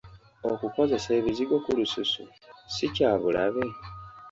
[0.51, 3.65] Okukozesa ebizigo ku lususu ssi kya bulabe?